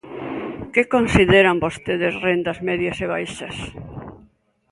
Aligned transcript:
¿Que 0.73 0.83
consideran 0.95 1.61
vostedes 1.65 2.13
rendas 2.27 2.57
medias 2.67 2.97
e 3.05 3.07
baixas? 3.13 3.55